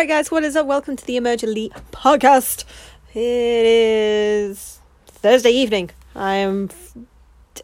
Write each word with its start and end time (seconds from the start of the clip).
Alright, 0.00 0.08
guys, 0.08 0.30
what 0.30 0.44
is 0.44 0.56
up? 0.56 0.66
Welcome 0.66 0.96
to 0.96 1.04
the 1.04 1.18
Emerge 1.18 1.44
Elite 1.44 1.74
podcast. 1.92 2.64
It 3.12 3.66
is 3.66 4.78
Thursday 5.04 5.50
evening. 5.50 5.90
I 6.14 6.36
am 6.36 6.70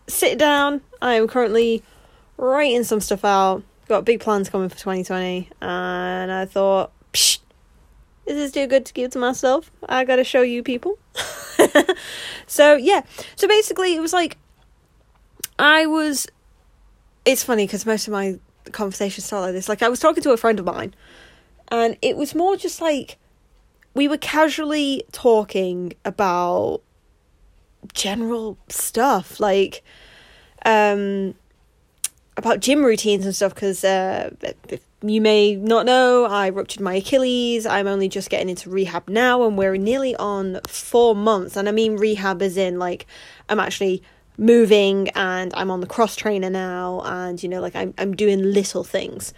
sitting 0.07 0.37
down. 0.37 0.83
I 1.01 1.15
am 1.15 1.29
currently 1.29 1.83
writing 2.37 2.85
some 2.85 3.01
stuff 3.01 3.25
out. 3.25 3.63
Got 3.89 4.05
big 4.05 4.21
plans 4.21 4.51
coming 4.51 4.69
for 4.69 4.77
2020, 4.77 5.49
and 5.63 6.31
I 6.31 6.45
thought, 6.45 6.93
Psh, 7.15 7.39
is 8.27 8.37
this 8.37 8.53
too 8.53 8.67
good 8.67 8.85
to 8.85 8.93
keep 8.93 9.13
to 9.13 9.19
myself? 9.19 9.71
I 9.89 10.05
gotta 10.05 10.23
show 10.23 10.43
you 10.43 10.63
people. 10.63 10.99
so, 12.47 12.77
yeah. 12.77 13.01
So 13.37 13.49
basically, 13.49 13.95
it 13.97 14.01
was 14.01 14.13
like, 14.13 14.37
I 15.59 15.87
was. 15.87 16.27
It's 17.25 17.43
funny 17.43 17.67
because 17.67 17.87
most 17.87 18.07
of 18.07 18.13
my 18.13 18.39
conversations 18.73 19.25
start 19.25 19.41
like 19.41 19.53
this. 19.55 19.71
Like, 19.71 19.83
I 19.83 19.89
was 19.89 20.01
talking 20.01 20.23
to 20.25 20.33
a 20.33 20.37
friend 20.37 20.59
of 20.59 20.67
mine 20.67 20.95
and 21.69 21.97
it 22.03 22.17
was 22.17 22.35
more 22.35 22.57
just 22.57 22.81
like 22.81 23.19
we 23.95 24.09
were 24.09 24.19
casually 24.19 25.03
talking 25.13 25.93
about 26.05 26.83
general 27.95 28.59
stuff 28.69 29.39
like 29.41 29.83
um 30.65 31.35
about 32.37 32.61
gym 32.61 32.85
routines 32.85 33.25
and 33.25 33.35
stuff 33.35 33.55
because 33.55 33.85
uh 33.85 34.31
you 35.03 35.21
may 35.21 35.55
not 35.55 35.87
know 35.87 36.25
I 36.25 36.49
ruptured 36.49 36.83
my 36.83 36.95
Achilles. 36.95 37.67
I'm 37.67 37.87
only 37.87 38.09
just 38.09 38.31
getting 38.31 38.49
into 38.49 38.71
rehab 38.71 39.09
now 39.09 39.47
and 39.47 39.57
we're 39.57 39.77
nearly 39.77 40.17
on 40.17 40.61
4 40.67 41.15
months 41.15 41.57
and 41.57 41.69
I 41.69 41.73
mean 41.73 41.97
rehab 41.97 42.43
is 42.43 42.57
in 42.57 42.79
like 42.79 43.07
I'm 43.49 43.61
actually 43.61 44.03
moving 44.39 45.09
and 45.11 45.53
I'm 45.55 45.71
on 45.71 45.81
the 45.81 45.87
cross 45.87 46.17
trainer 46.17 46.51
now 46.51 47.03
and 47.05 47.43
you 47.43 47.49
know 47.49 47.61
like 47.61 47.77
I'm 47.77 47.95
I'm 47.99 48.15
doing 48.17 48.43
little 48.43 48.85
things. 48.85 49.33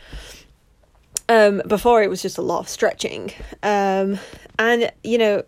Um, 1.28 1.60
before 1.66 2.02
it 2.02 2.08
was 2.08 2.22
just 2.22 2.38
a 2.38 2.42
lot 2.42 2.60
of 2.60 2.68
stretching. 2.68 3.32
Um, 3.62 4.18
and, 4.58 4.90
you 5.04 5.18
know, 5.18 5.42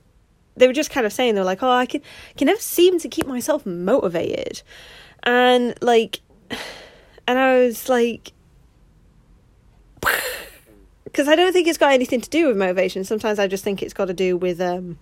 they 0.57 0.67
were 0.67 0.75
just 0.75 0.91
kind 0.91 1.07
of 1.07 1.13
saying, 1.13 1.35
they're 1.35 1.45
like, 1.45 1.63
oh, 1.63 1.71
I 1.71 1.87
can, 1.87 2.03
can 2.37 2.47
never 2.47 2.61
seem 2.61 2.99
to 3.01 3.09
keep 3.09 3.27
myself 3.27 3.65
motivated. 3.65 4.63
And, 5.23 5.75
like, 5.81 6.21
and 7.27 7.39
I 7.39 7.59
was 7.61 7.89
like, 7.89 8.33
because 11.05 11.29
I 11.29 11.35
don't 11.35 11.53
think 11.53 11.67
it's 11.67 11.79
got 11.79 11.93
anything 11.93 12.21
to 12.21 12.29
do 12.29 12.49
with 12.49 12.57
motivation. 12.57 13.05
Sometimes 13.05 13.39
I 13.39 13.47
just 13.47 13.65
think 13.65 13.83
it's 13.83 13.95
got 13.95 14.07
to 14.07 14.15
do 14.15 14.37
with, 14.37 14.61
um, 14.61 14.99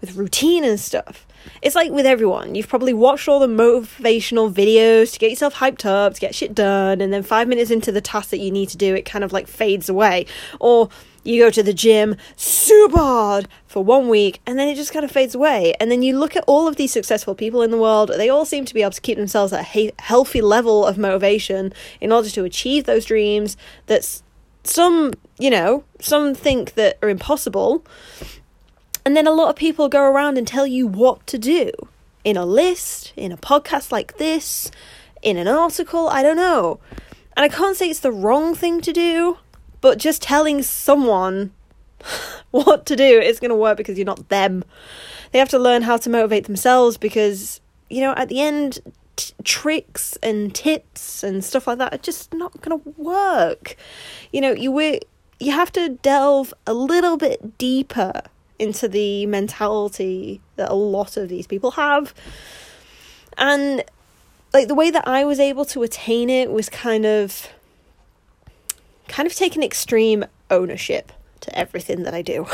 with 0.00 0.16
routine 0.16 0.64
and 0.64 0.78
stuff. 0.78 1.26
It's 1.62 1.74
like 1.74 1.90
with 1.90 2.06
everyone. 2.06 2.54
You've 2.54 2.68
probably 2.68 2.92
watched 2.92 3.28
all 3.28 3.38
the 3.38 3.46
motivational 3.46 4.52
videos 4.52 5.12
to 5.12 5.18
get 5.18 5.30
yourself 5.30 5.54
hyped 5.54 5.86
up, 5.86 6.14
to 6.14 6.20
get 6.20 6.34
shit 6.34 6.54
done, 6.54 7.00
and 7.00 7.12
then 7.12 7.22
five 7.22 7.48
minutes 7.48 7.70
into 7.70 7.92
the 7.92 8.00
task 8.00 8.30
that 8.30 8.38
you 8.38 8.50
need 8.50 8.68
to 8.70 8.76
do, 8.76 8.94
it 8.94 9.04
kind 9.04 9.24
of 9.24 9.32
like 9.32 9.46
fades 9.46 9.88
away. 9.88 10.26
Or 10.60 10.88
you 11.26 11.42
go 11.42 11.50
to 11.50 11.62
the 11.62 11.74
gym 11.74 12.16
super 12.36 12.98
hard 12.98 13.48
for 13.66 13.82
one 13.82 14.08
week 14.08 14.40
and 14.46 14.58
then 14.58 14.68
it 14.68 14.76
just 14.76 14.92
kind 14.92 15.04
of 15.04 15.10
fades 15.10 15.34
away. 15.34 15.74
And 15.80 15.90
then 15.90 16.02
you 16.02 16.18
look 16.18 16.36
at 16.36 16.44
all 16.46 16.68
of 16.68 16.76
these 16.76 16.92
successful 16.92 17.34
people 17.34 17.62
in 17.62 17.70
the 17.70 17.78
world, 17.78 18.10
they 18.16 18.28
all 18.28 18.44
seem 18.44 18.64
to 18.64 18.74
be 18.74 18.82
able 18.82 18.92
to 18.92 19.00
keep 19.00 19.18
themselves 19.18 19.52
at 19.52 19.74
a 19.74 19.92
healthy 19.98 20.40
level 20.40 20.86
of 20.86 20.98
motivation 20.98 21.72
in 22.00 22.12
order 22.12 22.30
to 22.30 22.44
achieve 22.44 22.84
those 22.84 23.04
dreams 23.04 23.56
that 23.86 24.22
some, 24.62 25.12
you 25.38 25.50
know, 25.50 25.84
some 26.00 26.34
think 26.34 26.74
that 26.74 26.98
are 27.02 27.08
impossible 27.08 27.84
and 29.06 29.16
then 29.16 29.28
a 29.28 29.30
lot 29.30 29.50
of 29.50 29.54
people 29.54 29.88
go 29.88 30.02
around 30.02 30.36
and 30.36 30.48
tell 30.48 30.66
you 30.66 30.84
what 30.84 31.24
to 31.28 31.38
do 31.38 31.70
in 32.24 32.36
a 32.36 32.44
list, 32.44 33.12
in 33.14 33.30
a 33.30 33.36
podcast 33.36 33.92
like 33.92 34.18
this, 34.18 34.68
in 35.22 35.36
an 35.36 35.46
article, 35.46 36.08
I 36.08 36.24
don't 36.24 36.36
know. 36.36 36.80
And 37.36 37.44
I 37.44 37.48
can't 37.48 37.76
say 37.76 37.88
it's 37.88 38.00
the 38.00 38.10
wrong 38.10 38.56
thing 38.56 38.80
to 38.80 38.92
do, 38.92 39.38
but 39.80 39.98
just 39.98 40.22
telling 40.22 40.60
someone 40.60 41.52
what 42.50 42.84
to 42.86 42.96
do 42.96 43.20
is 43.20 43.38
going 43.38 43.50
to 43.50 43.54
work 43.54 43.76
because 43.76 43.96
you're 43.96 44.04
not 44.04 44.28
them. 44.28 44.64
They 45.30 45.38
have 45.38 45.50
to 45.50 45.58
learn 45.60 45.82
how 45.82 45.98
to 45.98 46.10
motivate 46.10 46.46
themselves 46.46 46.98
because, 46.98 47.60
you 47.88 48.00
know, 48.00 48.12
at 48.16 48.28
the 48.28 48.40
end, 48.40 48.80
t- 49.14 49.34
tricks 49.44 50.18
and 50.20 50.52
tips 50.52 51.22
and 51.22 51.44
stuff 51.44 51.68
like 51.68 51.78
that 51.78 51.94
are 51.94 51.98
just 51.98 52.34
not 52.34 52.60
going 52.60 52.82
to 52.82 52.90
work. 53.00 53.76
You 54.32 54.40
know, 54.40 54.50
you 54.50 54.76
you 55.38 55.52
have 55.52 55.70
to 55.72 55.90
delve 55.90 56.52
a 56.66 56.74
little 56.74 57.16
bit 57.16 57.56
deeper 57.56 58.22
into 58.58 58.88
the 58.88 59.26
mentality 59.26 60.40
that 60.56 60.70
a 60.70 60.74
lot 60.74 61.16
of 61.16 61.28
these 61.28 61.46
people 61.46 61.72
have. 61.72 62.14
And 63.36 63.84
like 64.52 64.68
the 64.68 64.74
way 64.74 64.90
that 64.90 65.06
I 65.06 65.24
was 65.24 65.38
able 65.38 65.64
to 65.66 65.82
attain 65.82 66.30
it 66.30 66.50
was 66.50 66.68
kind 66.68 67.04
of 67.04 67.48
kind 69.08 69.26
of 69.26 69.34
taking 69.34 69.62
extreme 69.62 70.24
ownership 70.50 71.12
to 71.40 71.56
everything 71.56 72.02
that 72.04 72.14
I 72.14 72.22
do. 72.22 72.46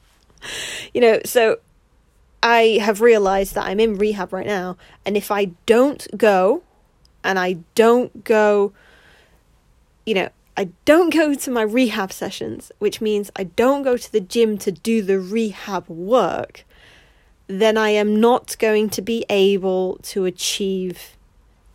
you 0.94 1.00
know, 1.00 1.20
so 1.24 1.58
I 2.42 2.78
have 2.82 3.00
realized 3.00 3.54
that 3.54 3.66
I'm 3.66 3.80
in 3.80 3.96
rehab 3.96 4.32
right 4.32 4.46
now 4.46 4.76
and 5.06 5.16
if 5.16 5.30
I 5.30 5.46
don't 5.66 6.06
go 6.16 6.62
and 7.22 7.38
I 7.38 7.58
don't 7.74 8.24
go 8.24 8.72
you 10.06 10.14
know, 10.14 10.28
I 10.56 10.70
don't 10.84 11.12
go 11.12 11.34
to 11.34 11.50
my 11.50 11.62
rehab 11.62 12.12
sessions, 12.12 12.70
which 12.78 13.00
means 13.00 13.30
I 13.34 13.44
don't 13.44 13.82
go 13.82 13.96
to 13.96 14.12
the 14.12 14.20
gym 14.20 14.56
to 14.58 14.70
do 14.70 15.02
the 15.02 15.18
rehab 15.18 15.88
work, 15.88 16.64
then 17.48 17.76
I 17.76 17.90
am 17.90 18.20
not 18.20 18.56
going 18.58 18.88
to 18.90 19.02
be 19.02 19.26
able 19.28 19.98
to 20.02 20.24
achieve 20.24 21.16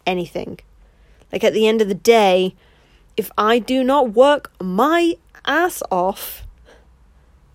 anything. 0.06 0.60
Like 1.32 1.44
at 1.44 1.54
the 1.54 1.68
end 1.68 1.82
of 1.82 1.90
the 1.90 1.94
day, 1.94 2.56
if 3.18 3.30
I 3.38 3.60
do 3.60 3.84
not 3.84 4.14
work 4.14 4.52
my 4.62 5.16
ass 5.46 5.84
off, 5.92 6.48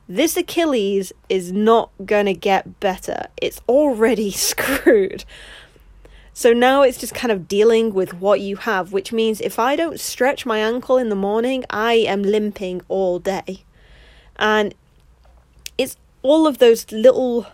this 0.06 0.36
Achilles 0.36 1.12
is 1.30 1.52
not 1.52 1.90
going 2.04 2.26
to 2.26 2.34
get 2.34 2.78
better. 2.80 3.28
It's 3.40 3.60
already 3.66 4.30
screwed. 4.50 5.24
So 6.36 6.52
now 6.52 6.82
it's 6.82 6.98
just 6.98 7.14
kind 7.14 7.30
of 7.30 7.46
dealing 7.46 7.94
with 7.94 8.12
what 8.14 8.40
you 8.40 8.56
have, 8.56 8.92
which 8.92 9.12
means 9.12 9.40
if 9.40 9.60
I 9.60 9.76
don't 9.76 10.00
stretch 10.00 10.44
my 10.44 10.58
ankle 10.58 10.98
in 10.98 11.08
the 11.08 11.14
morning, 11.14 11.64
I 11.70 11.94
am 11.94 12.24
limping 12.24 12.82
all 12.88 13.20
day. 13.20 13.62
And 14.34 14.74
it's 15.78 15.96
all 16.22 16.48
of 16.48 16.58
those 16.58 16.90
little 16.90 17.46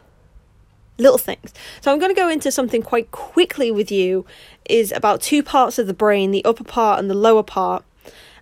little 0.97 1.19
things. 1.19 1.53
So 1.83 1.93
I'm 1.93 1.99
going 1.99 2.15
to 2.15 2.19
go 2.19 2.29
into 2.29 2.51
something 2.51 2.83
quite 2.83 3.11
quickly 3.11 3.71
with 3.71 3.91
you 3.91 4.27
is 4.69 4.93
about 4.93 5.21
two 5.23 5.43
parts 5.43 5.79
of 5.79 5.87
the 5.87 5.95
brain, 5.95 6.31
the 6.31 6.45
upper 6.45 6.65
part 6.65 6.99
and 6.99 7.11
the 7.11 7.15
lower 7.15 7.43
part. 7.43 7.85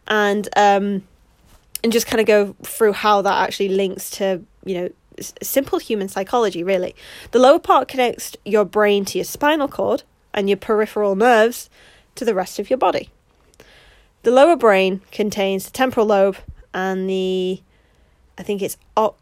And 0.07 0.49
um 0.57 1.03
and 1.83 1.93
just 1.93 2.07
kind 2.07 2.21
of 2.21 2.27
go 2.27 2.55
through 2.63 2.93
how 2.93 3.23
that 3.23 3.43
actually 3.43 3.71
links 3.71 4.09
to, 4.11 4.43
you 4.65 4.75
know, 4.75 4.91
simple 5.43 5.81
human 5.81 6.09
psychology 6.09 6.63
really. 6.63 6.95
The 7.33 7.41
lower 7.41 7.59
part 7.59 7.89
connects 7.89 8.37
your 8.45 8.65
brain 8.65 9.05
to 9.07 9.19
your 9.19 9.25
spinal 9.25 9.67
cord 9.67 10.05
and 10.35 10.49
your 10.49 10.57
peripheral 10.57 11.17
nerves 11.17 11.71
to 12.15 12.25
the 12.25 12.35
rest 12.35 12.59
of 12.59 12.71
your 12.71 12.79
body. 12.79 13.11
The 14.23 14.31
lower 14.31 14.57
brain 14.57 15.01
contains 15.13 15.65
the 15.65 15.71
temporal 15.71 16.07
lobe 16.07 16.37
and 16.75 17.09
the, 17.09 17.63
I 18.37 18.43
think 18.43 18.63
it's 18.63 18.77
o- 18.97 19.15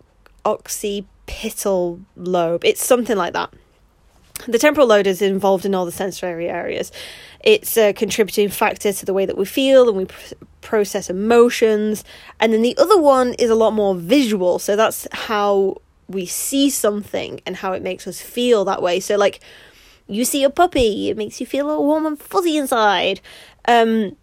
occipital 0.45 2.01
lobe. 2.17 2.65
It's 2.65 2.85
something 2.85 3.17
like 3.17 3.35
that. 3.35 3.53
The 4.47 4.59
temporal 4.59 4.87
lobe 4.87 5.07
is 5.07 5.23
involved 5.23 5.65
in 5.65 5.75
all 5.75 5.85
the 5.85 5.93
sensory 5.93 6.49
areas. 6.49 6.93
It's 7.41 7.77
a 7.77 7.93
contributing 7.93 8.49
factor 8.49 8.93
to 8.93 9.07
the 9.07 9.15
way 9.15 9.27
that 9.27 9.39
we 9.39 9.45
feel 9.45 9.89
and 9.89 9.97
we 9.97 10.05
pr- 10.07 10.35
process 10.61 11.09
emotions. 11.09 12.05
And 12.41 12.53
then 12.53 12.63
the 12.63 12.77
other 12.77 13.01
one 13.01 13.35
is 13.35 13.51
a 13.51 13.55
lot 13.55 13.73
more 13.73 13.95
visual. 13.95 14.59
So 14.59 14.77
that's 14.77 15.07
how 15.13 15.81
we 16.09 16.27
see 16.27 16.71
something 16.71 17.41
and 17.47 17.57
how 17.57 17.73
it 17.73 17.83
makes 17.83 18.07
us 18.07 18.21
feel 18.21 18.65
that 18.67 18.83
way. 18.83 19.01
So, 19.01 19.17
like, 19.17 19.41
you 20.09 20.25
see 20.25 20.45
a 20.45 20.51
puppy, 20.51 21.11
it 21.11 21.17
makes 21.17 21.41
you 21.41 21.47
feel 21.47 21.69
all 21.69 21.85
warm 21.85 22.07
and 22.07 22.19
fuzzy 22.19 22.57
inside. 22.57 23.21
Um, 23.67 24.17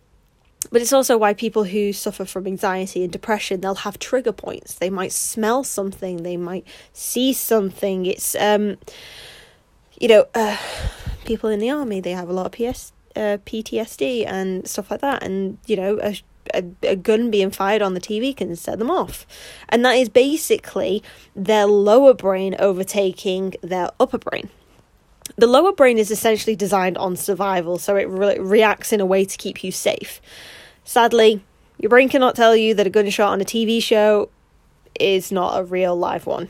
but 0.71 0.81
it's 0.81 0.93
also 0.93 1.17
why 1.17 1.33
people 1.33 1.65
who 1.65 1.93
suffer 1.93 2.25
from 2.25 2.47
anxiety 2.47 3.03
and 3.03 3.11
depression 3.11 3.61
they'll 3.61 3.75
have 3.75 3.99
trigger 3.99 4.31
points. 4.31 4.75
They 4.75 4.89
might 4.89 5.11
smell 5.11 5.63
something, 5.63 6.23
they 6.23 6.37
might 6.37 6.65
see 6.93 7.33
something. 7.33 8.05
It's 8.05 8.35
um, 8.35 8.77
you 9.99 10.07
know, 10.07 10.25
uh, 10.33 10.57
people 11.25 11.49
in 11.49 11.59
the 11.59 11.69
army 11.69 11.99
they 11.99 12.11
have 12.11 12.29
a 12.29 12.33
lot 12.33 12.45
of 12.45 12.51
PS, 12.53 12.93
uh, 13.15 13.37
PTSD 13.45 14.25
and 14.25 14.67
stuff 14.67 14.89
like 14.89 15.01
that, 15.01 15.21
and 15.21 15.57
you 15.65 15.75
know, 15.75 15.99
a, 16.01 16.15
a, 16.53 16.63
a 16.83 16.95
gun 16.95 17.29
being 17.29 17.51
fired 17.51 17.81
on 17.81 17.93
the 17.93 18.01
TV 18.01 18.35
can 18.35 18.55
set 18.55 18.79
them 18.79 18.89
off, 18.89 19.27
and 19.69 19.83
that 19.83 19.93
is 19.93 20.09
basically 20.09 21.03
their 21.35 21.65
lower 21.65 22.13
brain 22.13 22.55
overtaking 22.57 23.53
their 23.61 23.89
upper 23.99 24.17
brain 24.17 24.49
the 25.35 25.47
lower 25.47 25.71
brain 25.71 25.97
is 25.97 26.11
essentially 26.11 26.55
designed 26.55 26.97
on 26.97 27.15
survival, 27.15 27.77
so 27.77 27.95
it 27.95 28.07
re- 28.07 28.39
reacts 28.39 28.93
in 28.93 29.01
a 29.01 29.05
way 29.05 29.25
to 29.25 29.37
keep 29.37 29.63
you 29.63 29.71
safe. 29.71 30.21
Sadly, 30.83 31.43
your 31.79 31.89
brain 31.89 32.09
cannot 32.09 32.35
tell 32.35 32.55
you 32.55 32.73
that 32.75 32.87
a 32.87 32.89
gunshot 32.89 33.31
on 33.31 33.41
a 33.41 33.45
TV 33.45 33.81
show 33.81 34.29
is 34.99 35.31
not 35.31 35.59
a 35.59 35.63
real 35.63 35.95
live 35.95 36.25
one. 36.25 36.49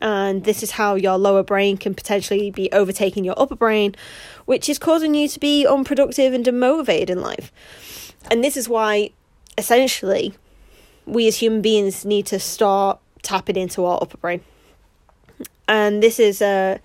And 0.00 0.44
this 0.44 0.62
is 0.62 0.72
how 0.72 0.94
your 0.94 1.18
lower 1.18 1.42
brain 1.42 1.76
can 1.76 1.94
potentially 1.94 2.50
be 2.50 2.70
overtaking 2.72 3.24
your 3.24 3.34
upper 3.36 3.56
brain, 3.56 3.94
which 4.46 4.68
is 4.68 4.78
causing 4.78 5.14
you 5.14 5.28
to 5.28 5.40
be 5.40 5.66
unproductive 5.66 6.32
and 6.32 6.44
demotivated 6.44 7.10
in 7.10 7.20
life. 7.20 7.52
And 8.30 8.42
this 8.42 8.56
is 8.56 8.68
why, 8.68 9.10
essentially, 9.58 10.34
we 11.04 11.26
as 11.26 11.36
human 11.36 11.60
beings 11.60 12.04
need 12.04 12.26
to 12.26 12.38
start 12.38 12.98
tapping 13.22 13.56
into 13.56 13.84
our 13.84 13.98
upper 14.00 14.16
brain. 14.16 14.40
And 15.68 16.02
this 16.02 16.18
is 16.18 16.40
uh, 16.40 16.78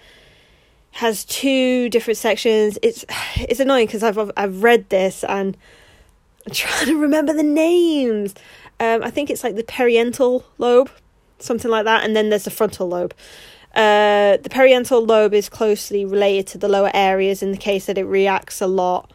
has 0.95 1.25
two 1.25 1.89
different 1.89 2.17
sections. 2.17 2.79
It's 2.81 3.03
it's 3.35 3.59
annoying 3.59 3.85
because 3.85 4.01
I've 4.01 4.31
I've 4.37 4.63
read 4.63 4.89
this 4.89 5.25
and 5.25 5.57
I'm 6.47 6.53
trying 6.53 6.85
to 6.87 6.97
remember 6.97 7.33
the 7.33 7.43
names. 7.43 8.33
Um, 8.79 9.03
I 9.03 9.09
think 9.09 9.29
it's 9.29 9.43
like 9.43 9.55
the 9.55 9.63
parietal 9.63 10.45
lobe, 10.57 10.89
something 11.39 11.69
like 11.69 11.83
that, 11.83 12.05
and 12.05 12.15
then 12.15 12.29
there's 12.29 12.45
the 12.45 12.49
frontal 12.49 12.87
lobe. 12.87 13.13
Uh, 13.75 14.37
the 14.37 14.49
parietal 14.49 15.05
lobe 15.05 15.33
is 15.33 15.49
closely 15.49 16.05
related 16.05 16.47
to 16.47 16.57
the 16.57 16.69
lower 16.69 16.91
areas 16.93 17.43
in 17.43 17.51
the 17.51 17.57
case 17.57 17.87
that 17.87 17.97
it 17.97 18.05
reacts 18.05 18.61
a 18.61 18.67
lot 18.67 19.11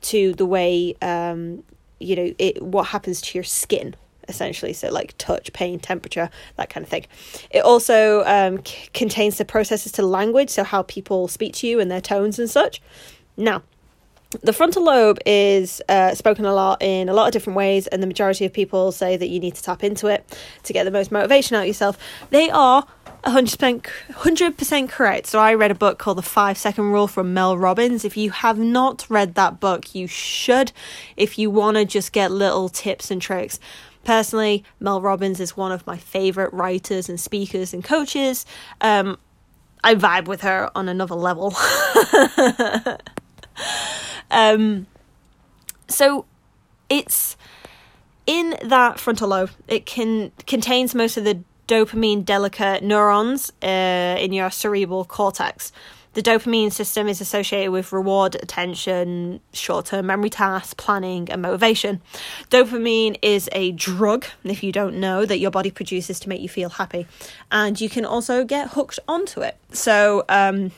to 0.00 0.32
the 0.34 0.46
way 0.46 0.96
um, 1.00 1.62
you 2.00 2.16
know 2.16 2.34
it 2.38 2.60
what 2.60 2.88
happens 2.88 3.20
to 3.20 3.38
your 3.38 3.44
skin 3.44 3.94
essentially 4.28 4.72
so 4.72 4.90
like 4.90 5.14
touch 5.18 5.52
pain 5.52 5.78
temperature 5.78 6.30
that 6.56 6.70
kind 6.70 6.84
of 6.84 6.90
thing 6.90 7.06
it 7.50 7.60
also 7.60 8.22
um, 8.24 8.64
c- 8.64 8.88
contains 8.92 9.38
the 9.38 9.44
processes 9.44 9.92
to 9.92 10.02
language 10.02 10.50
so 10.50 10.62
how 10.62 10.82
people 10.82 11.28
speak 11.28 11.54
to 11.54 11.66
you 11.66 11.80
and 11.80 11.90
their 11.90 12.00
tones 12.00 12.38
and 12.38 12.50
such 12.50 12.80
now 13.36 13.62
the 14.42 14.52
frontal 14.52 14.84
lobe 14.84 15.18
is 15.24 15.80
uh, 15.88 16.14
spoken 16.14 16.44
a 16.44 16.52
lot 16.52 16.82
in 16.82 17.08
a 17.08 17.14
lot 17.14 17.26
of 17.26 17.32
different 17.32 17.56
ways, 17.56 17.86
and 17.86 18.02
the 18.02 18.06
majority 18.06 18.44
of 18.44 18.52
people 18.52 18.92
say 18.92 19.16
that 19.16 19.28
you 19.28 19.40
need 19.40 19.54
to 19.54 19.62
tap 19.62 19.82
into 19.82 20.06
it 20.06 20.36
to 20.64 20.72
get 20.74 20.84
the 20.84 20.90
most 20.90 21.10
motivation 21.10 21.56
out 21.56 21.66
yourself. 21.66 21.96
They 22.28 22.50
are 22.50 22.86
100%, 23.24 23.82
100% 23.82 24.88
correct. 24.90 25.28
So, 25.28 25.38
I 25.38 25.54
read 25.54 25.70
a 25.70 25.74
book 25.74 25.98
called 25.98 26.18
The 26.18 26.22
Five 26.22 26.58
Second 26.58 26.92
Rule 26.92 27.08
from 27.08 27.32
Mel 27.32 27.56
Robbins. 27.56 28.04
If 28.04 28.18
you 28.18 28.30
have 28.30 28.58
not 28.58 29.06
read 29.08 29.34
that 29.36 29.60
book, 29.60 29.94
you 29.94 30.06
should 30.06 30.72
if 31.16 31.38
you 31.38 31.50
want 31.50 31.78
to 31.78 31.86
just 31.86 32.12
get 32.12 32.30
little 32.30 32.68
tips 32.68 33.10
and 33.10 33.22
tricks. 33.22 33.58
Personally, 34.08 34.64
Mel 34.80 35.02
Robbins 35.02 35.38
is 35.38 35.54
one 35.54 35.70
of 35.70 35.86
my 35.86 35.98
favorite 35.98 36.50
writers 36.54 37.10
and 37.10 37.20
speakers 37.20 37.74
and 37.74 37.84
coaches. 37.84 38.46
Um, 38.80 39.18
I 39.84 39.96
vibe 39.96 40.24
with 40.24 40.40
her 40.40 40.70
on 40.74 40.88
another 40.88 41.14
level. 41.14 41.54
Um, 44.30 44.86
so 45.88 46.26
it's 46.90 47.36
in 48.26 48.56
that 48.62 49.00
frontal 49.00 49.28
lobe. 49.28 49.50
It 49.66 49.86
can 49.86 50.32
contains 50.46 50.94
most 50.94 51.16
of 51.16 51.24
the 51.24 51.42
dopamine 51.66 52.24
delicate 52.24 52.82
neurons 52.82 53.52
uh, 53.62 54.16
in 54.18 54.32
your 54.32 54.50
cerebral 54.50 55.04
cortex. 55.06 55.72
The 56.14 56.22
dopamine 56.22 56.72
system 56.72 57.06
is 57.08 57.20
associated 57.20 57.70
with 57.70 57.92
reward, 57.92 58.34
attention, 58.36 59.40
short 59.52 59.86
term 59.86 60.06
memory 60.06 60.30
tasks, 60.30 60.74
planning, 60.74 61.30
and 61.30 61.42
motivation. 61.42 62.00
Dopamine 62.50 63.18
is 63.22 63.48
a 63.52 63.72
drug, 63.72 64.24
if 64.44 64.62
you 64.62 64.72
don't 64.72 64.98
know, 64.98 65.24
that 65.26 65.38
your 65.38 65.50
body 65.50 65.70
produces 65.70 66.18
to 66.20 66.28
make 66.28 66.40
you 66.40 66.48
feel 66.48 66.70
happy. 66.70 67.06
And 67.52 67.80
you 67.80 67.88
can 67.88 68.04
also 68.04 68.44
get 68.44 68.70
hooked 68.70 68.98
onto 69.06 69.40
it. 69.42 69.56
So, 69.72 70.24
um, 70.28 70.72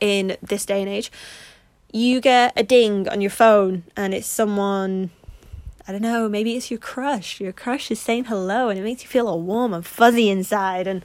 in 0.00 0.36
this 0.42 0.64
day 0.64 0.80
and 0.80 0.88
age, 0.88 1.10
you 1.92 2.20
get 2.20 2.52
a 2.56 2.62
ding 2.62 3.08
on 3.08 3.20
your 3.20 3.30
phone 3.30 3.84
and 3.96 4.12
it's 4.12 4.26
someone 4.26 5.10
I 5.88 5.92
don't 5.92 6.02
know, 6.02 6.28
maybe 6.28 6.54
it's 6.54 6.70
your 6.70 6.78
crush. 6.78 7.40
Your 7.40 7.52
crush 7.52 7.90
is 7.90 7.98
saying 7.98 8.26
hello 8.26 8.68
and 8.68 8.78
it 8.78 8.82
makes 8.82 9.02
you 9.02 9.08
feel 9.08 9.26
all 9.26 9.40
warm 9.40 9.72
and 9.72 9.84
fuzzy 9.86 10.28
inside 10.28 10.86
and 10.86 11.02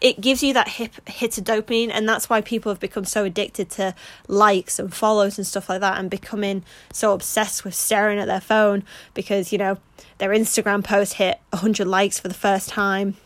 it 0.00 0.20
gives 0.20 0.42
you 0.42 0.52
that 0.54 0.68
hip 0.68 1.08
hit 1.08 1.36
of 1.36 1.44
dopamine 1.44 1.90
and 1.92 2.08
that's 2.08 2.30
why 2.30 2.40
people 2.40 2.72
have 2.72 2.80
become 2.80 3.04
so 3.04 3.24
addicted 3.24 3.70
to 3.70 3.94
likes 4.28 4.78
and 4.78 4.94
follows 4.94 5.36
and 5.36 5.46
stuff 5.46 5.68
like 5.68 5.80
that 5.80 5.98
and 5.98 6.10
becoming 6.10 6.64
so 6.92 7.12
obsessed 7.12 7.64
with 7.64 7.74
staring 7.74 8.18
at 8.18 8.26
their 8.26 8.40
phone 8.40 8.82
because 9.14 9.52
you 9.52 9.58
know 9.58 9.78
their 10.18 10.30
Instagram 10.30 10.82
post 10.82 11.14
hit 11.14 11.38
100 11.50 11.86
likes 11.86 12.18
for 12.18 12.28
the 12.28 12.34
first 12.34 12.68
time. 12.68 13.16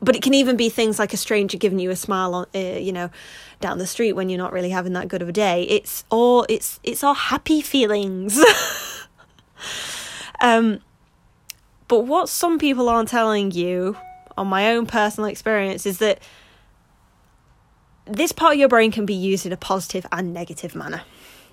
But 0.00 0.14
it 0.14 0.22
can 0.22 0.34
even 0.34 0.56
be 0.56 0.68
things 0.68 0.98
like 0.98 1.12
a 1.12 1.16
stranger 1.16 1.56
giving 1.56 1.78
you 1.78 1.90
a 1.90 1.96
smile 1.96 2.34
on 2.34 2.46
uh, 2.54 2.78
you 2.78 2.92
know 2.92 3.10
down 3.60 3.78
the 3.78 3.86
street 3.86 4.12
when 4.12 4.28
you're 4.28 4.38
not 4.38 4.52
really 4.52 4.70
having 4.70 4.92
that 4.92 5.08
good 5.08 5.22
of 5.22 5.28
a 5.28 5.32
day. 5.32 5.62
It's 5.64 6.04
all 6.10 6.44
it's 6.48 6.78
it's 6.82 7.02
all 7.02 7.14
happy 7.14 7.60
feelings. 7.60 8.42
Um 10.40 10.78
but 11.88 12.00
what 12.00 12.28
some 12.28 12.60
people 12.60 12.88
aren't 12.88 13.08
telling 13.08 13.50
you 13.50 13.96
on 14.38 14.46
my 14.46 14.72
own 14.72 14.86
personal 14.86 15.28
experience 15.28 15.84
is 15.84 15.98
that 15.98 16.20
this 18.06 18.32
part 18.32 18.54
of 18.54 18.58
your 18.58 18.68
brain 18.68 18.90
can 18.90 19.04
be 19.04 19.14
used 19.14 19.44
in 19.44 19.52
a 19.52 19.56
positive 19.56 20.06
and 20.10 20.32
negative 20.32 20.74
manner. 20.74 21.02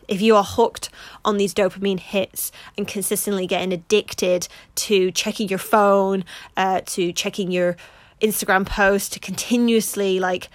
If 0.08 0.22
you 0.22 0.36
are 0.36 0.44
hooked 0.44 0.90
on 1.26 1.38
these 1.38 1.54
dopamine 1.54 2.00
hits 2.00 2.52
and 2.78 2.88
consistently 2.88 3.48
getting 3.48 3.74
addicted 3.74 4.48
to 4.76 5.12
checking 5.12 5.50
your 5.50 5.60
phone, 5.60 6.24
uh, 6.56 6.82
to 6.86 7.12
checking 7.12 7.52
your 7.52 7.76
Instagram 8.22 8.66
post, 8.66 9.14
to 9.14 9.20
continuously 9.20 10.20
like 10.20 10.50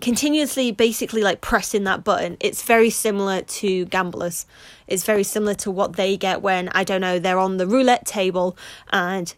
continuously 0.00 0.72
basically 0.72 1.22
like 1.22 1.42
pressing 1.42 1.84
that 1.84 2.02
button 2.02 2.34
it's 2.40 2.62
very 2.62 2.88
similar 2.88 3.42
to 3.42 3.84
gamblers. 3.84 4.46
It's 4.86 5.04
very 5.04 5.22
similar 5.22 5.52
to 5.56 5.70
what 5.70 5.96
they 5.96 6.16
get 6.16 6.40
when 6.40 6.70
i 6.70 6.84
don't 6.84 7.02
know 7.02 7.18
they're 7.18 7.38
on 7.38 7.58
the 7.58 7.66
roulette 7.66 8.06
table 8.06 8.56
and 8.90 9.34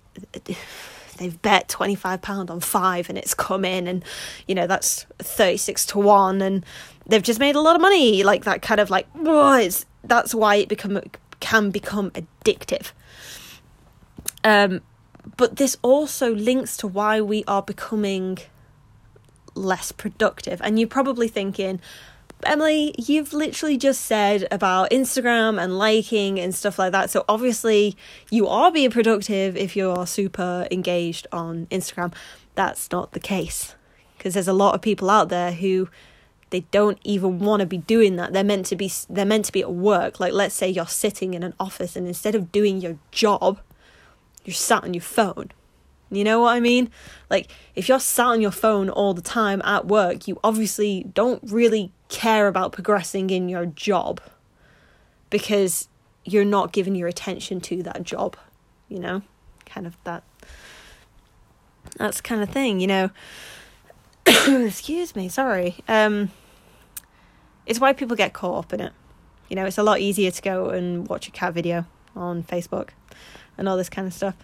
they've 1.19 1.41
bet 1.43 1.69
25 1.69 2.23
pound 2.23 2.51
on 2.51 2.61
5 2.61 3.09
and 3.09 3.19
it's 3.19 3.35
come 3.35 3.65
in 3.65 3.87
and 3.87 4.05
you 4.47 4.55
know 4.55 4.67
that's 4.67 5.05
36 5.19 5.87
to 5.87 5.99
1 5.99 6.43
and 6.43 6.65
they've 7.07 7.23
just 7.23 7.41
made 7.41 7.55
a 7.55 7.61
lot 7.61 7.77
of 7.77 7.83
money 7.83 8.23
like 8.23 8.45
that 8.45 8.63
kind 8.63 8.81
of 8.81 8.91
like 8.91 9.07
it's 9.15 9.87
that's 10.05 10.35
why 10.35 10.57
it 10.57 10.69
become 10.69 11.01
can 11.41 11.71
become 11.71 12.11
addictive 12.13 12.93
um 14.45 14.81
but 15.37 15.57
this 15.57 15.77
also 15.83 16.35
links 16.35 16.77
to 16.77 16.87
why 16.87 17.21
we 17.21 17.45
are 17.47 17.63
becoming 17.63 18.39
less 19.55 19.93
productive. 19.93 20.61
And 20.63 20.79
you're 20.79 20.89
probably 20.89 21.29
thinking, 21.29 21.81
Emily, 22.45 22.95
you've 22.99 23.33
literally 23.33 23.77
just 23.77 24.03
said 24.03 24.47
about 24.51 24.91
Instagram 24.91 25.63
and 25.63 25.79
liking 25.79 26.41
and 26.41 26.55
stuff 26.55 26.79
like 26.79 26.93
that. 26.93 27.11
So 27.11 27.25
obviously, 27.29 27.97
you 28.31 28.49
are 28.49 28.71
being 28.71 28.91
productive 28.91 29.57
if 29.57 29.77
you're 29.77 30.07
super 30.07 30.67
engaged 30.71 31.27
on 31.33 31.67
Instagram. 31.67 32.15
That's 32.55 32.91
not 32.91 33.13
the 33.13 33.21
case 33.21 33.75
because 34.17 34.35
there's 34.35 34.49
a 34.49 34.53
lot 34.53 34.75
of 34.75 34.83
people 34.83 35.11
out 35.11 35.29
there 35.29 35.53
who 35.53 35.89
they 36.51 36.61
don't 36.71 36.99
even 37.03 37.39
want 37.39 37.61
to 37.61 37.67
be 37.67 37.79
doing 37.79 38.17
that. 38.17 38.33
They're 38.33 38.45
meant 38.45 38.67
to 38.67 38.77
be 38.77 38.93
they're 39.09 39.25
meant 39.25 39.47
to 39.47 39.53
be 39.53 39.63
at 39.63 39.73
work. 39.73 40.21
Like 40.21 40.33
let's 40.33 40.55
say 40.55 40.69
you're 40.69 40.87
sitting 40.87 41.35
in 41.35 41.43
an 41.43 41.55
office 41.59 41.97
and 41.97 42.07
instead 42.07 42.35
of 42.35 42.53
doing 42.53 42.81
your 42.81 42.99
job, 43.11 43.61
you're 44.45 44.55
sat 44.55 44.85
on 44.85 44.95
your 44.95 45.03
phone. 45.03 45.51
You 46.13 46.25
know 46.25 46.41
what 46.41 46.51
I 46.51 46.61
mean? 46.61 46.91
Like, 47.31 47.49
if 47.75 47.89
you're 47.89 47.99
sat 47.99 48.27
on 48.27 48.43
your 48.43 48.51
phone 48.51 48.91
all 48.91 49.15
the 49.15 49.23
time 49.23 49.63
at 49.65 49.87
work, 49.87 50.29
you 50.29 50.39
obviously 50.45 51.05
don't 51.15 51.43
really 51.51 51.91
care 52.13 52.47
about 52.47 52.73
progressing 52.73 53.31
in 53.31 53.49
your 53.49 53.67
job 53.67 54.21
because 55.31 55.89
you're 56.25 56.45
not 56.45 56.73
giving 56.73 56.95
your 56.95 57.09
attention 57.09 57.61
to 57.63 57.83
that 57.83 58.05
job, 58.05 58.37
you 58.89 59.01
know? 59.01 59.23
Kind 59.67 59.87
of 59.87 59.97
that. 60.05 60.23
That's 61.97 62.21
kind 62.21 62.43
of 62.43 62.51
thing, 62.51 62.79
you 62.81 62.87
know. 62.87 63.11
Excuse 64.27 65.17
me, 65.17 65.29
sorry. 65.29 65.77
Um, 65.89 66.31
it's 67.67 67.81
why 67.81 67.93
people 67.93 68.17
get 68.17 68.35
caught 68.35 68.67
up 68.67 68.73
in 68.73 68.81
it. 68.81 68.93
You 69.49 69.57
know, 69.57 69.65
it's 69.65 69.79
a 69.79 69.83
lot 69.83 70.01
easier 70.01 70.31
to 70.31 70.43
go 70.43 70.69
and 70.69 71.09
watch 71.09 71.29
a 71.29 71.31
cat 71.31 71.55
video 71.55 71.87
on 72.15 72.43
Facebook 72.45 72.91
and 73.57 73.69
all 73.69 73.77
this 73.77 73.89
kind 73.89 74.07
of 74.07 74.13
stuff. 74.13 74.37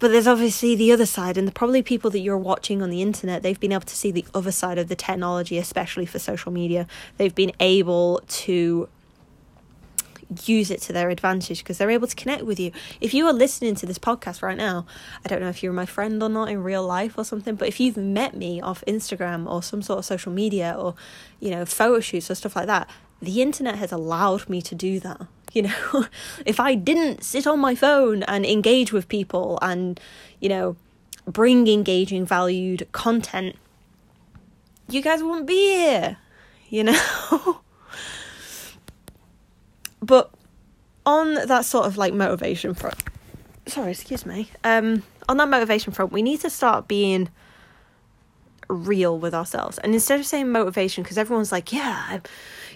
But 0.00 0.12
there's 0.12 0.28
obviously 0.28 0.76
the 0.76 0.92
other 0.92 1.06
side, 1.06 1.36
and 1.36 1.48
the 1.48 1.52
probably 1.52 1.82
people 1.82 2.10
that 2.12 2.20
you're 2.20 2.38
watching 2.38 2.82
on 2.82 2.90
the 2.90 3.02
internet, 3.02 3.42
they've 3.42 3.58
been 3.58 3.72
able 3.72 3.82
to 3.82 3.96
see 3.96 4.12
the 4.12 4.24
other 4.32 4.52
side 4.52 4.78
of 4.78 4.88
the 4.88 4.94
technology, 4.94 5.58
especially 5.58 6.06
for 6.06 6.20
social 6.20 6.52
media. 6.52 6.86
They've 7.16 7.34
been 7.34 7.52
able 7.58 8.22
to 8.28 8.88
use 10.44 10.70
it 10.70 10.80
to 10.82 10.92
their 10.92 11.10
advantage 11.10 11.58
because 11.60 11.78
they're 11.78 11.90
able 11.90 12.06
to 12.06 12.14
connect 12.14 12.42
with 12.42 12.60
you. 12.60 12.70
If 13.00 13.14
you 13.14 13.26
are 13.26 13.32
listening 13.32 13.74
to 13.76 13.86
this 13.86 13.98
podcast 13.98 14.42
right 14.42 14.56
now, 14.56 14.86
I 15.24 15.28
don't 15.28 15.40
know 15.40 15.48
if 15.48 15.62
you're 15.62 15.72
my 15.72 15.86
friend 15.86 16.22
or 16.22 16.28
not 16.28 16.48
in 16.48 16.62
real 16.62 16.86
life 16.86 17.16
or 17.16 17.24
something, 17.24 17.54
but 17.54 17.66
if 17.66 17.80
you've 17.80 17.96
met 17.96 18.36
me 18.36 18.60
off 18.60 18.84
Instagram 18.86 19.50
or 19.50 19.62
some 19.62 19.82
sort 19.82 20.00
of 20.00 20.04
social 20.04 20.30
media 20.30 20.76
or, 20.78 20.94
you 21.40 21.50
know, 21.50 21.64
photo 21.64 22.00
shoots 22.00 22.30
or 22.30 22.34
stuff 22.34 22.56
like 22.56 22.66
that, 22.66 22.88
the 23.20 23.42
internet 23.42 23.76
has 23.76 23.92
allowed 23.92 24.48
me 24.48 24.62
to 24.62 24.74
do 24.74 25.00
that. 25.00 25.26
You 25.52 25.62
know, 25.62 26.06
if 26.46 26.60
I 26.60 26.74
didn't 26.74 27.24
sit 27.24 27.46
on 27.46 27.58
my 27.58 27.74
phone 27.74 28.22
and 28.24 28.44
engage 28.44 28.92
with 28.92 29.08
people 29.08 29.58
and, 29.62 29.98
you 30.40 30.48
know, 30.48 30.76
bring 31.26 31.66
engaging, 31.68 32.26
valued 32.26 32.86
content, 32.92 33.56
you 34.88 35.02
guys 35.02 35.22
wouldn't 35.22 35.46
be 35.46 35.76
here, 35.76 36.16
you 36.68 36.84
know? 36.84 37.60
but 40.02 40.30
on 41.04 41.34
that 41.34 41.64
sort 41.64 41.86
of 41.86 41.96
like 41.96 42.14
motivation 42.14 42.74
front, 42.74 42.96
sorry, 43.66 43.90
excuse 43.90 44.24
me, 44.24 44.50
um, 44.64 45.02
on 45.28 45.36
that 45.36 45.48
motivation 45.48 45.92
front, 45.92 46.12
we 46.12 46.22
need 46.22 46.40
to 46.40 46.50
start 46.50 46.88
being 46.88 47.28
real 48.68 49.18
with 49.18 49.34
ourselves. 49.34 49.78
And 49.78 49.94
instead 49.94 50.20
of 50.20 50.26
saying 50.26 50.50
motivation, 50.50 51.02
because 51.02 51.18
everyone's 51.18 51.52
like, 51.52 51.72
yeah, 51.72 52.20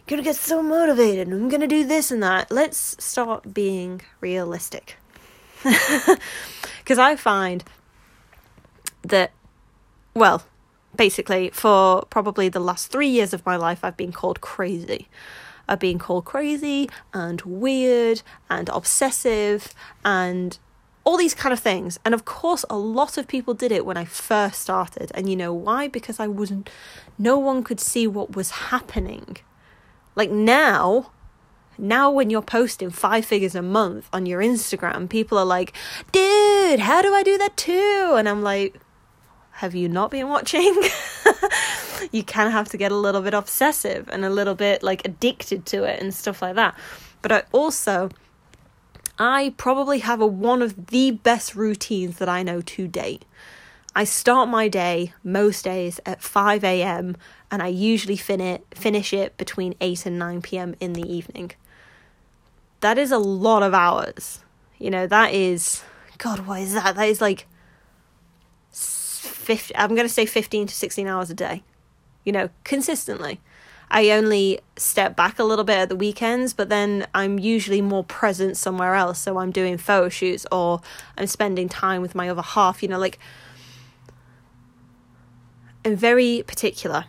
gonna 0.07 0.23
get 0.23 0.37
so 0.37 0.63
motivated. 0.63 1.29
I'm 1.29 1.49
gonna 1.49 1.67
do 1.67 1.87
this 1.87 2.11
and 2.11 2.23
that. 2.23 2.51
Let's 2.51 2.97
start 3.03 3.55
being 3.55 4.03
realistic. 4.21 4.97
Because 6.83 6.99
I 6.99 7.15
find 7.15 7.63
that, 9.03 9.31
well, 10.15 10.43
basically, 10.97 11.51
for 11.51 12.05
probably 12.11 12.49
the 12.49 12.61
last 12.61 12.91
three 12.91 13.09
years 13.09 13.33
of 13.33 13.47
my 13.47 13.57
life, 13.57 13.85
I've 13.85 13.97
been 13.97 14.13
called 14.13 14.41
crazy. 14.41 15.09
I've 15.69 15.79
been 15.79 15.99
called 15.99 16.25
crazy 16.25 16.91
and 17.15 17.41
weird 17.43 18.23
and 18.51 18.69
obsessive 18.71 19.73
and 20.05 20.59
all 21.05 21.17
these 21.17 21.35
kind 21.35 21.53
of 21.53 21.61
things. 21.61 22.01
And 22.05 22.15
of 22.15 22.25
course, 22.25 22.65
a 22.69 22.77
lot 22.77 23.17
of 23.17 23.29
people 23.29 23.55
did 23.55 23.71
it 23.71 23.87
when 23.87 23.97
I 23.97 24.05
first 24.05 24.61
started. 24.61 25.13
And 25.15 25.31
you 25.31 25.37
know 25.37 25.55
why? 25.55 25.87
Because 25.87 26.19
I 26.19 26.27
wasn't, 26.27 26.69
no 27.17 27.39
one 27.39 27.63
could 27.63 27.81
see 27.81 28.09
what 28.09 28.35
was 28.35 28.51
happening. 28.51 29.39
Like 30.15 30.31
now, 30.31 31.11
now 31.79 32.11
when 32.11 32.31
you're 32.31 32.43
posting 32.43 32.91
five 32.91 33.25
figures 33.25 33.55
a 33.55 33.63
month 33.63 34.09
on 34.13 34.27
your 34.27 34.41
Instagram, 34.41 35.09
people 35.09 35.39
are 35.39 35.45
like, 35.45 35.73
dude, 36.13 36.81
how 36.81 37.03
do 37.03 37.15
I 37.15 37.23
do 37.23 37.39
that 37.39 37.57
too? 37.57 38.15
And 38.17 38.29
I'm 38.29 38.43
like, 38.43 38.79
have 39.53 39.75
you 39.75 39.89
not 39.89 40.11
been 40.11 40.29
watching? 40.29 40.83
you 42.13 42.25
kind 42.25 42.47
of 42.47 42.53
have 42.53 42.69
to 42.71 42.77
get 42.77 42.91
a 42.91 42.97
little 42.97 43.23
bit 43.23 43.35
obsessive 43.35 44.09
and 44.11 44.25
a 44.25 44.31
little 44.31 44.55
bit 44.55 44.83
like 44.83 45.05
addicted 45.05 45.67
to 45.67 45.85
it 45.85 46.01
and 46.01 46.13
stuff 46.13 46.43
like 46.43 46.57
that. 46.57 46.77
But 47.21 47.33
I 47.33 47.43
also 47.53 48.11
I 49.19 49.55
probably 49.57 50.01
have 50.01 50.21
a 50.21 50.27
one 50.27 50.63
of 50.63 50.87
the 50.87 51.13
best 51.13 51.55
routines 51.55 52.19
that 52.19 52.29
I 52.29 52.43
know 52.43 52.61
to 52.61 52.89
date. 52.89 53.25
I 53.95 54.05
start 54.05 54.49
my 54.49 54.69
day 54.69 55.13
most 55.23 55.65
days 55.65 56.01
at 56.07 56.23
5 56.23 56.65
a.m. 56.65 57.17
and 57.53 57.63
I 57.63 57.69
usually 57.69 58.17
fin 58.17 58.41
it, 58.41 58.65
finish 58.75 59.13
it 59.13 59.37
between 59.37 59.75
8 59.81 60.07
and 60.07 60.19
9 60.19 60.41
p.m. 60.41 60.75
in 60.81 60.95
the 60.95 61.03
evening. 61.03 61.53
That 62.81 62.97
is 62.97 63.13
a 63.13 63.19
lot 63.19 63.63
of 63.63 63.75
hours. 63.75 64.41
You 64.79 64.91
know, 64.91 65.07
that 65.07 65.35
is, 65.35 65.85
God, 66.17 66.47
what 66.47 66.63
is 66.63 66.73
that? 66.73 66.97
That 66.97 67.09
is 67.09 67.21
like 67.21 67.47
50, 68.73 69.77
I'm 69.77 69.91
going 69.91 70.09
to 70.09 70.09
say 70.09 70.25
15 70.25 70.69
to 70.69 70.75
16 70.75 71.07
hours 71.07 71.29
a 71.29 71.35
day, 71.35 71.63
you 72.25 72.33
know, 72.33 72.49
consistently. 72.65 73.39
I 73.91 74.09
only 74.11 74.61
step 74.79 75.15
back 75.15 75.39
a 75.39 75.45
little 75.45 75.67
bit 75.67 75.77
at 75.77 75.91
the 75.91 75.97
weekends, 75.97 76.55
but 76.55 76.71
then 76.71 77.07
I'm 77.15 77.39
usually 77.39 77.83
more 77.83 78.03
present 78.03 78.57
somewhere 78.57 78.95
else. 78.95 79.19
So 79.19 79.37
I'm 79.37 79.51
doing 79.51 79.77
photo 79.77 80.09
shoots 80.09 80.47
or 80.51 80.81
I'm 81.19 81.27
spending 81.27 81.69
time 81.69 82.01
with 82.01 82.15
my 82.15 82.31
other 82.31 82.41
half, 82.41 82.83
you 82.83 82.89
know, 82.89 82.99
like 82.99 83.19
I'm 85.85 85.97
very 85.97 86.43
particular. 86.47 87.05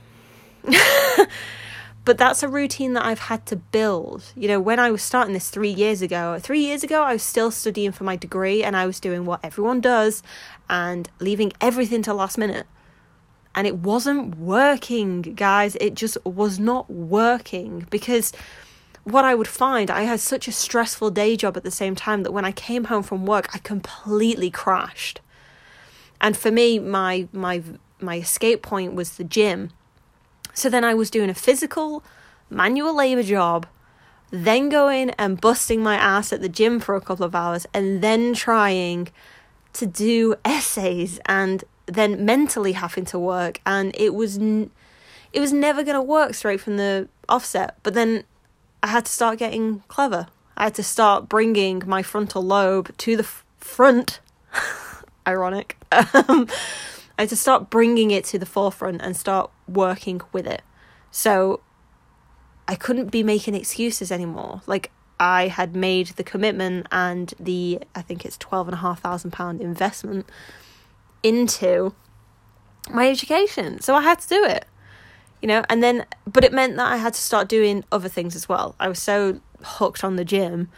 but 2.06 2.18
that's 2.18 2.44
a 2.44 2.48
routine 2.48 2.94
that 2.94 3.06
I've 3.06 3.20
had 3.20 3.46
to 3.48 3.56
build. 3.56 4.24
You 4.36 4.48
know, 4.48 4.60
when 4.60 4.80
I 4.80 4.92
was 4.92 5.02
starting 5.02 5.34
this 5.34 5.50
three 5.50 5.70
years 5.70 6.02
ago, 6.02 6.38
three 6.40 6.62
years 6.62 6.84
ago, 6.84 7.04
I 7.04 7.14
was 7.14 7.24
still 7.24 7.52
studying 7.52 7.92
for 7.92 8.04
my 8.04 8.16
degree 8.16 8.64
and 8.64 8.76
I 8.76 8.86
was 8.86 9.00
doing 9.00 9.26
what 9.26 9.40
everyone 9.44 9.82
does 9.82 10.24
and 10.70 11.10
leaving 11.20 11.54
everything 11.62 12.02
to 12.04 12.14
last 12.14 12.38
minute 12.38 12.66
and 13.56 13.68
it 13.68 13.78
wasn't 13.78 14.38
working, 14.38 15.22
guys. 15.22 15.76
It 15.80 15.94
just 15.94 16.18
was 16.26 16.60
not 16.60 16.90
working 16.90 17.86
because 17.90 18.32
what 19.04 19.26
I 19.26 19.36
would 19.36 19.48
find, 19.48 19.92
I 19.92 20.04
had 20.04 20.20
such 20.20 20.48
a 20.48 20.52
stressful 20.52 21.12
day 21.12 21.36
job 21.36 21.58
at 21.58 21.64
the 21.64 21.72
same 21.72 21.96
time 21.96 22.24
that 22.24 22.32
when 22.32 22.46
I 22.46 22.52
came 22.52 22.86
home 22.86 23.04
from 23.04 23.26
work, 23.26 23.54
I 23.54 23.60
completely 23.60 24.50
crashed. 24.50 25.20
And 26.20 26.38
for 26.38 26.52
me, 26.52 26.80
my 26.80 27.28
my 27.32 27.62
my 28.00 28.18
escape 28.18 28.62
point 28.62 28.96
was 28.96 29.18
the 29.18 29.24
gym. 29.24 29.72
So 30.54 30.70
then 30.70 30.84
I 30.84 30.94
was 30.94 31.10
doing 31.10 31.30
a 31.30 31.34
physical 31.34 32.04
manual 32.50 32.96
labor 32.96 33.24
job, 33.24 33.66
then 34.32 34.70
going 34.70 35.12
and 35.12 35.40
busting 35.40 35.82
my 35.82 35.96
ass 35.96 36.32
at 36.32 36.42
the 36.42 36.50
gym 36.50 36.80
for 36.80 36.96
a 36.96 37.02
couple 37.02 37.26
of 37.26 37.36
hours, 37.36 37.66
and 37.74 38.02
then 38.02 38.34
trying 38.34 39.10
to 39.74 39.86
do 39.86 40.36
essays 40.46 41.20
and 41.26 41.64
then 41.88 42.24
mentally 42.24 42.74
having 42.74 43.06
to 43.06 43.20
work. 43.20 43.60
And 43.66 43.96
it 43.96 44.14
was 44.14 44.38
n- 44.38 44.72
it 45.32 45.40
was 45.40 45.52
never 45.52 45.84
going 45.84 45.96
to 45.96 46.02
work 46.02 46.36
straight 46.36 46.62
from 46.62 46.78
the 46.78 47.10
offset. 47.28 47.76
But 47.84 47.94
then 47.96 48.24
i 48.84 48.88
had 48.88 49.06
to 49.06 49.12
start 49.12 49.40
getting 49.40 49.82
clever. 49.88 50.28
I 50.56 50.66
had 50.66 50.76
to 50.76 50.84
start 50.84 51.30
bringing 51.30 51.82
my 51.88 52.04
frontal 52.04 52.44
lobe 52.44 52.96
to 52.98 53.16
the 53.16 53.24
f- 53.24 53.44
front 53.58 54.20
ironic 55.28 55.78
um, 56.14 56.48
i 57.18 57.26
to 57.26 57.36
start 57.36 57.70
bringing 57.70 58.12
it 58.12 58.24
to 58.24 58.40
the 58.40 58.46
forefront 58.46 59.02
and 59.02 59.16
start 59.16 59.52
working 59.68 60.22
with 60.32 60.48
it 60.48 60.62
so 61.12 61.62
i 62.68 62.76
couldn't 62.76 63.08
be 63.08 63.24
making 63.24 63.56
excuses 63.56 64.12
anymore 64.12 64.62
like 64.68 64.92
i 65.20 65.48
had 65.48 65.76
made 65.76 66.08
the 66.08 66.24
commitment 66.24 66.88
and 66.92 67.34
the 67.40 67.80
i 67.96 68.02
think 68.02 68.26
it's 68.26 68.38
twelve 68.38 68.68
and 68.68 68.76
a 68.76 68.78
half 68.78 69.02
thousand 69.02 69.32
pound 69.32 69.62
investment 69.62 70.30
into 71.24 71.94
my 72.90 73.10
education. 73.10 73.80
So 73.82 73.96
I 73.96 74.02
had 74.02 74.20
to 74.20 74.28
do 74.28 74.44
it. 74.44 74.66
You 75.42 75.48
know, 75.48 75.64
and 75.70 75.84
then 75.84 76.06
but 76.26 76.46
it 76.46 76.54
meant 76.54 76.78
that 76.78 76.90
I 76.90 76.98
had 76.98 77.14
to 77.16 77.20
start 77.20 77.50
doing 77.50 77.84
other 77.92 78.08
things 78.08 78.34
as 78.36 78.48
well. 78.48 78.76
I 78.80 78.88
was 78.88 79.00
so 79.00 79.42
hooked 79.62 80.04
on 80.04 80.16
the 80.16 80.24
gym 80.24 80.70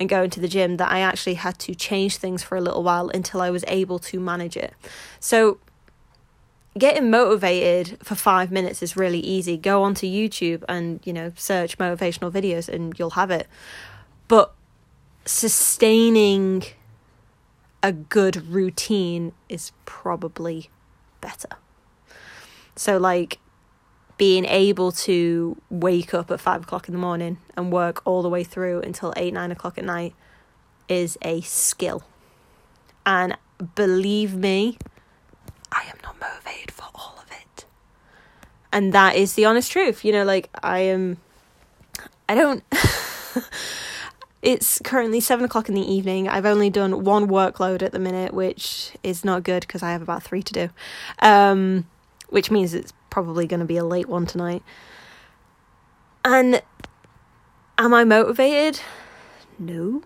and 0.00 0.08
going 0.08 0.30
to 0.30 0.40
the 0.40 0.48
gym 0.48 0.76
that 0.78 0.90
I 0.90 1.00
actually 1.00 1.34
had 1.34 1.58
to 1.60 1.74
change 1.74 2.16
things 2.16 2.42
for 2.42 2.56
a 2.56 2.60
little 2.60 2.82
while 2.82 3.10
until 3.10 3.40
I 3.40 3.50
was 3.50 3.64
able 3.68 4.00
to 4.00 4.18
manage 4.18 4.56
it. 4.56 4.74
So 5.20 5.58
getting 6.78 7.10
motivated 7.10 7.98
for 8.02 8.14
5 8.14 8.50
minutes 8.50 8.82
is 8.82 8.96
really 8.96 9.20
easy. 9.20 9.56
Go 9.56 9.82
onto 9.82 10.06
YouTube 10.06 10.64
and, 10.68 11.00
you 11.04 11.12
know, 11.12 11.32
search 11.36 11.78
motivational 11.78 12.30
videos 12.30 12.68
and 12.68 12.98
you'll 12.98 13.10
have 13.10 13.30
it. 13.30 13.46
But 14.28 14.54
sustaining 15.24 16.64
a 17.82 17.92
good 17.92 18.48
routine 18.48 19.32
is 19.48 19.72
probably 19.84 20.70
better. 21.20 21.48
So, 22.76 22.98
like, 22.98 23.38
being 24.16 24.44
able 24.46 24.90
to 24.90 25.56
wake 25.70 26.12
up 26.12 26.30
at 26.30 26.40
five 26.40 26.62
o'clock 26.64 26.88
in 26.88 26.92
the 26.94 27.00
morning 27.00 27.38
and 27.56 27.72
work 27.72 28.02
all 28.04 28.22
the 28.22 28.28
way 28.28 28.42
through 28.42 28.80
until 28.80 29.12
eight, 29.16 29.32
nine 29.32 29.52
o'clock 29.52 29.78
at 29.78 29.84
night 29.84 30.14
is 30.88 31.16
a 31.22 31.40
skill. 31.42 32.02
And 33.06 33.36
believe 33.74 34.34
me, 34.34 34.78
I 35.70 35.82
am 35.88 35.98
not 36.02 36.07
motivated 36.20 36.70
for 36.70 36.84
all 36.94 37.16
of 37.18 37.30
it. 37.30 37.64
And 38.72 38.92
that 38.92 39.16
is 39.16 39.34
the 39.34 39.44
honest 39.44 39.72
truth. 39.72 40.04
You 40.04 40.12
know, 40.12 40.24
like, 40.24 40.50
I 40.62 40.80
am, 40.80 41.18
I 42.28 42.34
don't. 42.34 42.64
It's 44.40 44.80
currently 44.84 45.20
seven 45.20 45.44
o'clock 45.44 45.68
in 45.68 45.74
the 45.74 45.80
evening. 45.80 46.28
I've 46.28 46.46
only 46.46 46.70
done 46.70 47.02
one 47.04 47.26
workload 47.26 47.82
at 47.82 47.90
the 47.90 47.98
minute, 47.98 48.32
which 48.32 48.92
is 49.02 49.24
not 49.24 49.42
good 49.42 49.62
because 49.62 49.82
I 49.82 49.90
have 49.90 50.02
about 50.02 50.22
three 50.22 50.42
to 50.44 50.52
do. 50.52 50.70
Um, 51.18 51.88
which 52.28 52.50
means 52.50 52.72
it's 52.72 52.92
probably 53.10 53.46
going 53.46 53.60
to 53.60 53.66
be 53.66 53.76
a 53.76 53.84
late 53.84 54.08
one 54.08 54.26
tonight. 54.26 54.62
And 56.24 56.62
am 57.78 57.92
I 57.92 58.04
motivated? 58.04 58.80
No. 59.58 60.02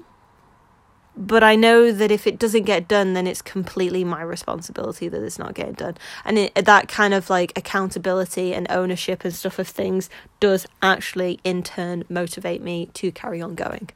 But 1.25 1.45
I 1.45 1.55
know 1.55 1.93
that 1.93 2.11
if 2.11 2.27
it 2.27 2.37
doesn't 2.37 2.65
get 2.65 2.89
done, 2.89 3.13
then 3.13 3.29
it's 3.29 3.43
completely 3.43 4.03
my 4.03 4.23
responsibility 4.23 5.09
that 5.09 5.23
it's 5.23 5.39
not 5.39 5.55
getting 5.55 5.75
done. 5.75 5.97
And 6.25 6.37
it, 6.37 6.55
that 6.57 6.89
kind 6.89 7.15
of 7.15 7.31
like 7.31 7.57
accountability 7.57 8.53
and 8.53 8.67
ownership 8.69 9.25
and 9.25 9.33
stuff 9.33 9.61
of 9.61 9.69
things 9.69 10.11
does 10.41 10.67
actually 10.83 11.39
in 11.45 11.63
turn 11.63 12.03
motivate 12.09 12.61
me 12.61 12.87
to 12.95 13.13
carry 13.13 13.41
on 13.41 13.55
going. 13.55 13.91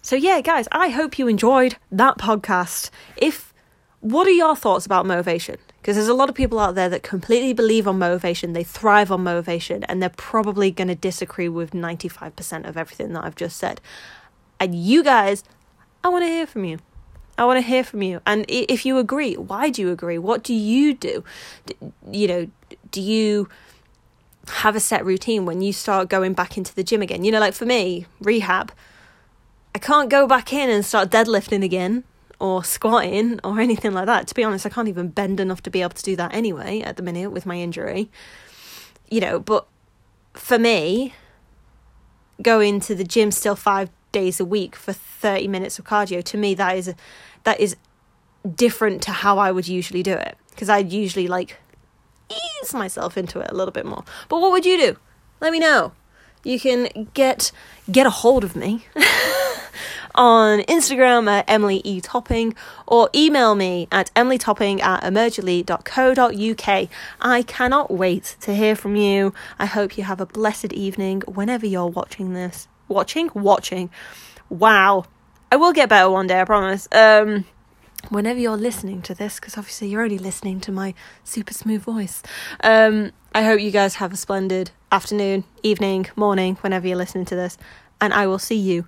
So 0.00 0.16
yeah, 0.16 0.40
guys, 0.40 0.68
I 0.72 0.88
hope 0.88 1.18
you 1.18 1.28
enjoyed 1.28 1.76
that 1.92 2.16
podcast. 2.16 2.88
If 3.18 3.52
what 4.00 4.26
are 4.26 4.30
your 4.30 4.56
thoughts 4.56 4.86
about 4.86 5.04
motivation? 5.04 5.58
Because 5.80 5.96
there's 5.96 6.08
a 6.08 6.14
lot 6.14 6.30
of 6.30 6.34
people 6.34 6.58
out 6.58 6.74
there 6.74 6.88
that 6.88 7.02
completely 7.02 7.52
believe 7.52 7.86
on 7.86 7.98
motivation, 7.98 8.54
they 8.54 8.64
thrive 8.64 9.12
on 9.12 9.22
motivation, 9.22 9.84
and 9.84 10.00
they're 10.00 10.08
probably 10.08 10.70
going 10.70 10.88
to 10.88 10.94
disagree 10.94 11.48
with 11.50 11.72
95% 11.72 12.66
of 12.66 12.78
everything 12.78 13.12
that 13.12 13.24
I've 13.24 13.34
just 13.34 13.58
said. 13.58 13.82
And 14.58 14.74
you 14.74 15.04
guys, 15.04 15.44
I 16.04 16.08
want 16.08 16.22
to 16.22 16.28
hear 16.28 16.46
from 16.46 16.64
you. 16.64 16.78
I 17.36 17.44
want 17.46 17.56
to 17.56 17.66
hear 17.66 17.82
from 17.82 18.02
you. 18.02 18.20
And 18.26 18.44
if 18.46 18.86
you 18.86 18.98
agree, 18.98 19.36
why 19.36 19.70
do 19.70 19.82
you 19.82 19.90
agree? 19.90 20.18
What 20.18 20.44
do 20.44 20.54
you 20.54 20.94
do? 20.94 21.24
You 22.08 22.28
know, 22.28 22.50
do 22.92 23.00
you 23.00 23.48
have 24.48 24.76
a 24.76 24.80
set 24.80 25.04
routine 25.04 25.46
when 25.46 25.62
you 25.62 25.72
start 25.72 26.08
going 26.08 26.34
back 26.34 26.56
into 26.56 26.72
the 26.74 26.84
gym 26.84 27.02
again? 27.02 27.24
You 27.24 27.32
know, 27.32 27.40
like 27.40 27.54
for 27.54 27.66
me, 27.66 28.06
rehab 28.20 28.70
I 29.74 29.80
can't 29.80 30.08
go 30.08 30.26
back 30.26 30.52
in 30.52 30.70
and 30.70 30.86
start 30.86 31.10
deadlifting 31.10 31.64
again 31.64 32.04
or 32.38 32.62
squatting 32.62 33.40
or 33.42 33.58
anything 33.58 33.92
like 33.92 34.06
that. 34.06 34.28
To 34.28 34.34
be 34.34 34.44
honest, 34.44 34.64
I 34.64 34.68
can't 34.68 34.86
even 34.86 35.08
bend 35.08 35.40
enough 35.40 35.62
to 35.62 35.70
be 35.70 35.82
able 35.82 35.94
to 35.94 36.02
do 36.02 36.14
that 36.16 36.32
anyway 36.32 36.80
at 36.80 36.96
the 36.96 37.02
minute 37.02 37.30
with 37.30 37.44
my 37.44 37.56
injury. 37.56 38.08
You 39.10 39.20
know, 39.20 39.40
but 39.40 39.66
for 40.34 40.58
me, 40.58 41.14
going 42.40 42.78
to 42.80 42.94
the 42.94 43.04
gym 43.04 43.32
still 43.32 43.56
five 43.56 43.90
days 44.14 44.40
a 44.40 44.44
week 44.44 44.74
for 44.76 44.94
30 44.94 45.48
minutes 45.48 45.78
of 45.78 45.84
cardio, 45.84 46.24
to 46.24 46.38
me, 46.38 46.54
that 46.54 46.76
is, 46.76 46.94
that 47.44 47.60
is 47.60 47.76
different 48.56 49.02
to 49.02 49.10
how 49.10 49.38
I 49.38 49.52
would 49.52 49.68
usually 49.68 50.02
do 50.02 50.14
it. 50.14 50.38
Because 50.50 50.70
I'd 50.70 50.92
usually 50.92 51.28
like 51.28 51.58
ease 52.30 52.72
myself 52.72 53.18
into 53.18 53.40
it 53.40 53.50
a 53.50 53.54
little 53.54 53.72
bit 53.72 53.84
more. 53.84 54.04
But 54.28 54.40
what 54.40 54.52
would 54.52 54.64
you 54.64 54.78
do? 54.78 54.96
Let 55.40 55.52
me 55.52 55.58
know. 55.58 55.92
you 56.44 56.60
can 56.60 57.08
get 57.14 57.50
get 57.90 58.06
a 58.06 58.10
hold 58.10 58.44
of 58.44 58.54
me 58.54 58.86
on 60.14 60.60
Instagram 60.60 61.28
at 61.28 61.44
Emily 61.48 61.80
E. 61.84 62.00
Topping 62.00 62.54
or 62.86 63.10
email 63.14 63.54
me 63.54 63.88
at 63.90 64.14
emilytopping 64.14 64.80
at 64.80 65.02
emergely.co.uk. 65.02 66.88
I 67.20 67.42
cannot 67.42 67.90
wait 67.90 68.36
to 68.40 68.54
hear 68.54 68.76
from 68.76 68.94
you. 68.96 69.34
I 69.58 69.66
hope 69.66 69.98
you 69.98 70.04
have 70.04 70.20
a 70.20 70.26
blessed 70.26 70.72
evening 70.72 71.22
whenever 71.26 71.66
you're 71.66 71.86
watching 71.86 72.34
this. 72.34 72.68
Watching? 72.94 73.28
Watching. 73.34 73.90
Wow. 74.48 75.04
I 75.50 75.56
will 75.56 75.72
get 75.72 75.88
better 75.88 76.08
one 76.08 76.28
day, 76.28 76.40
I 76.40 76.44
promise. 76.44 76.86
Um, 76.92 77.44
whenever 78.08 78.38
you're 78.38 78.56
listening 78.56 79.02
to 79.02 79.14
this, 79.14 79.40
because 79.40 79.58
obviously 79.58 79.88
you're 79.88 80.02
only 80.02 80.16
listening 80.16 80.60
to 80.60 80.72
my 80.72 80.94
super 81.24 81.52
smooth 81.52 81.82
voice. 81.82 82.22
Um, 82.62 83.10
I 83.34 83.42
hope 83.42 83.60
you 83.60 83.72
guys 83.72 83.96
have 83.96 84.12
a 84.12 84.16
splendid 84.16 84.70
afternoon, 84.92 85.42
evening, 85.64 86.06
morning, 86.14 86.54
whenever 86.60 86.86
you're 86.86 86.96
listening 86.96 87.24
to 87.26 87.34
this, 87.34 87.58
and 88.00 88.14
I 88.14 88.28
will 88.28 88.38
see 88.38 88.54
you 88.54 88.86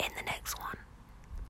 in 0.00 0.10
the 0.16 0.24
next 0.24 0.58
one. 0.58 0.75